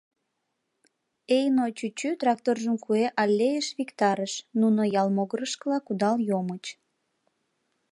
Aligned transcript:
Эйно 1.37 1.65
чӱчӱ 1.77 2.09
тракторжым 2.21 2.75
куэ 2.83 3.05
аллейыш 3.21 3.67
виктарыш, 3.77 4.33
нуно 4.59 4.81
ял 5.01 5.07
могырышкыла 5.17 5.77
кудал 5.87 6.15
йомыч. 6.29 6.63